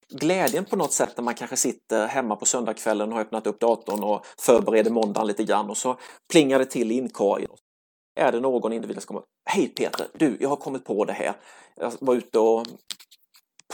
[0.10, 3.60] Glädjen på något sätt när man kanske sitter hemma på söndagskvällen och har öppnat upp
[3.60, 5.98] datorn och förbereder måndagen lite grann och så
[6.32, 7.52] plingar det till i inkorgen.
[8.20, 11.34] Är det någon individ som kommer Hej Peter, du, jag har kommit på det här.
[11.76, 12.68] Jag var ute och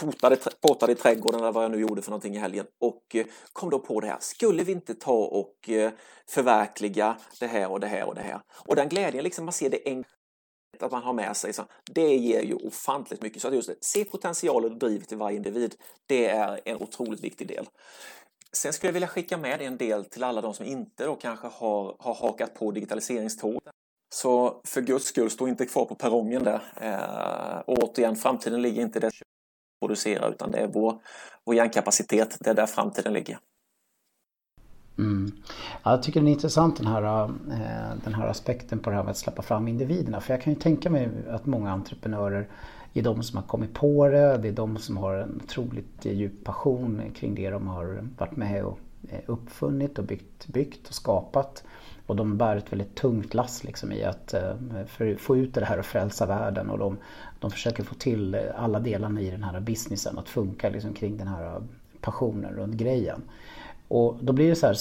[0.00, 3.26] potade, potade i trädgården eller vad jag nu gjorde för någonting i helgen och eh,
[3.52, 4.18] kom då på det här.
[4.20, 5.92] Skulle vi inte ta och eh,
[6.28, 8.40] förverkliga det här och det här och det här?
[8.52, 10.12] Och den glädjen, liksom man ser det enkelt
[10.80, 13.42] att man har med sig, så det ger ju ofantligt mycket.
[13.42, 15.74] Så att just det, se potentialen och drivet i varje individ,
[16.06, 17.66] det är en otroligt viktig del.
[18.52, 21.46] Sen skulle jag vilja skicka med en del till alla de som inte då kanske
[21.46, 23.72] har, har hakat på digitaliseringståget.
[24.14, 26.62] Så för guds skull, stå inte kvar på perrongen där.
[26.80, 29.10] Eh, och återigen, framtiden ligger inte där
[29.82, 30.94] producera utan det är vår,
[31.44, 33.38] vår hjärnkapacitet, det är där framtiden ligger.
[34.98, 35.32] Mm.
[35.82, 39.02] Ja, jag tycker det är intressant den här, eh, den här aspekten på det här
[39.02, 40.20] med att släppa fram individerna.
[40.20, 42.48] För jag kan ju tänka mig att många entreprenörer
[42.94, 44.38] är de som har kommit på det.
[44.38, 48.64] Det är de som har en otroligt djup passion kring det de har varit med
[48.64, 51.64] och eh, uppfunnit och byggt, byggt och skapat.
[52.06, 55.78] Och de bär ett väldigt tungt lass liksom i eh, att få ut det här
[55.78, 56.70] och frälsa världen.
[56.70, 56.98] Och de,
[57.40, 61.28] de försöker få till alla delarna i den här businessen att funka liksom kring den
[61.28, 61.62] här eh,
[62.00, 63.22] passionen runt grejen.
[63.88, 64.74] Och då blir det så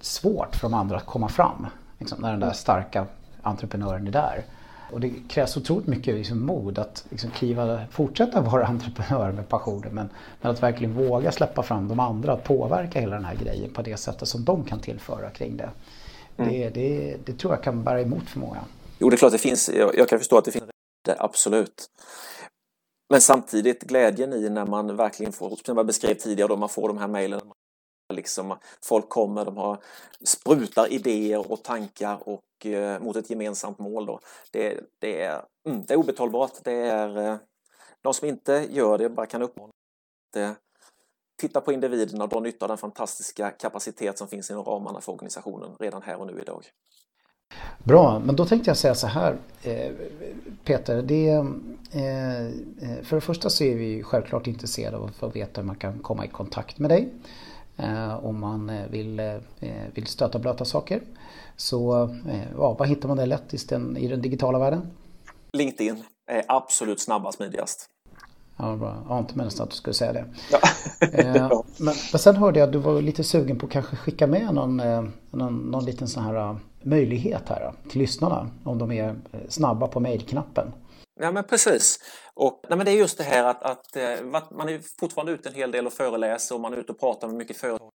[0.00, 1.66] svårt för de andra att komma fram.
[1.98, 3.06] Liksom, när den där starka
[3.42, 4.44] entreprenören är där.
[4.92, 9.94] Och det krävs otroligt mycket liksom, mod att liksom, kliva, fortsätta vara entreprenör med passionen
[9.94, 10.08] men,
[10.40, 13.82] men, att verkligen våga släppa fram de andra, att påverka hela den här grejen på
[13.82, 15.70] det sättet som de kan tillföra kring det.
[16.36, 16.52] Mm.
[16.52, 18.64] Det, det, det, tror jag kan bära emot för många.
[18.98, 19.68] Jo, det är klart det finns.
[19.68, 20.64] Jag, jag kan förstå att det finns
[21.04, 21.90] det, absolut.
[23.10, 26.88] Men samtidigt glädjen i när man verkligen får, som jag beskrev tidigare, då man får
[26.88, 27.40] de här mejlen
[28.14, 29.78] Liksom, folk kommer, de har
[30.24, 34.06] sprutar idéer och tankar och eh, mot ett gemensamt mål.
[34.06, 34.20] Då.
[34.50, 36.52] Det, det, är, mm, det är obetalbart.
[36.64, 37.36] Det är, eh,
[38.02, 39.72] de som inte gör det bara kan uppmana
[40.36, 40.56] att
[41.36, 45.12] titta på individerna och dra nytta av den fantastiska kapacitet som finns inom ramarna för
[45.12, 46.64] organisationen redan här och nu idag.
[47.84, 49.92] Bra, men då tänkte jag säga så här eh,
[50.64, 55.28] Peter, det, eh, eh, för det första så är vi självklart intresserade av att få
[55.28, 57.08] veta hur man kan komma i kontakt med dig.
[58.22, 59.40] Om man vill,
[59.94, 61.02] vill stöta blöta saker.
[61.56, 62.10] Så
[62.56, 64.90] ja, vad hittar man det lätt i den, i den digitala världen?
[65.52, 67.86] LinkedIn är absolut snabbast smidigast.
[68.56, 69.04] Ja, bra.
[69.08, 70.24] Jag inte minst att du skulle säga det.
[71.00, 71.64] Ja.
[71.78, 74.54] men, men sen hörde jag att du var lite sugen på att kanske skicka med
[74.54, 74.76] någon,
[75.30, 79.16] någon, någon liten sån här möjlighet här till lyssnarna om de är
[79.48, 80.72] snabba på mejlknappen.
[81.20, 81.98] Ja men precis.
[82.34, 85.48] Och, nej, men det är just det här att, att, eh, man är fortfarande ute
[85.48, 87.90] en hel del och föreläser och man är ute och pratar med mycket företag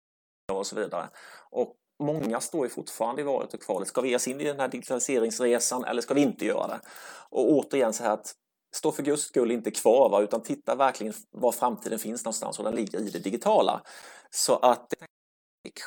[0.52, 1.08] och så vidare.
[1.50, 3.88] Och många står ju fortfarande i valet och kvalet.
[3.88, 6.80] Ska vi ge oss in i den här digitaliseringsresan eller ska vi inte göra det?
[7.30, 8.34] Och återigen så här att
[8.76, 10.20] stå för guds skull inte kvar va?
[10.20, 13.80] utan titta verkligen var framtiden finns någonstans och den ligger i det digitala.
[14.30, 15.06] Så att eh,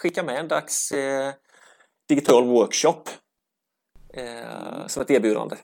[0.02, 1.34] skicka med en dags eh,
[2.10, 3.04] digital workshop
[4.14, 5.56] eh, som ett erbjudande.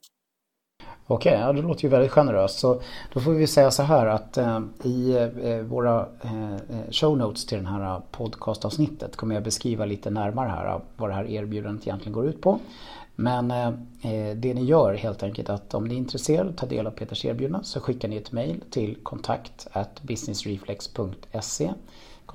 [1.07, 2.59] Okej, okay, ja, det låter ju väldigt generöst.
[2.59, 2.81] Så
[3.13, 7.45] då får vi säga så här att eh, i eh, våra eh, eh show notes
[7.45, 11.87] till det här eh, podcastavsnittet kommer jag beskriva lite närmare här vad det här erbjudandet
[11.87, 12.59] egentligen går ut på.
[13.15, 13.67] Men eh,
[14.01, 16.87] eh, det ni gör helt enkelt att om ni är intresserade av att ta del
[16.87, 19.67] av Peters erbjudande så skickar ni ett mail till kontakt
[20.01, 21.73] businessreflex.se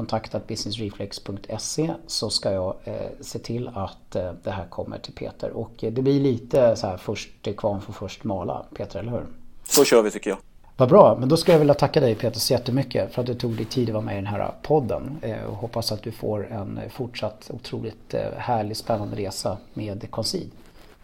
[0.00, 5.50] kontaktat businessreflex.se så ska jag eh, se till att eh, det här kommer till Peter.
[5.50, 9.26] Och eh, det blir lite så här först kvarn får först mala, Peter, eller hur?
[9.64, 10.38] Så kör vi tycker jag.
[10.76, 13.34] Vad bra, men då ska jag vilja tacka dig Peter så jättemycket för att du
[13.34, 15.18] tog dig tid att vara med i den här podden.
[15.22, 20.50] Eh, och hoppas att du får en fortsatt otroligt eh, härlig, spännande resa med Concid.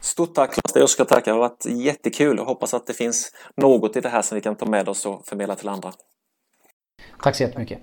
[0.01, 1.31] Stort tack Claes, jag ska tacka.
[1.31, 4.41] Det har varit jättekul och hoppas att det finns något i det här som vi
[4.41, 5.93] kan ta med oss och förmedla till andra.
[7.23, 7.79] Tack så jättemycket.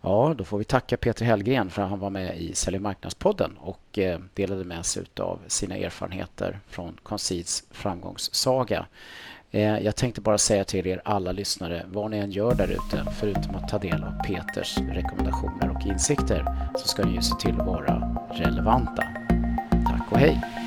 [0.00, 3.56] Ja, då får vi tacka Peter Hellgren för att han var med i Sälj marknadspodden
[3.60, 8.86] och eh, delade med sig av sina erfarenheter från Conceeds framgångssaga.
[9.50, 13.12] Eh, jag tänkte bara säga till er alla lyssnare, vad ni än gör där ute,
[13.20, 17.60] förutom att ta del av Peters rekommendationer och insikter, så ska ni ju se till
[17.60, 19.02] att vara relevanta.
[19.70, 20.65] Tack och hej!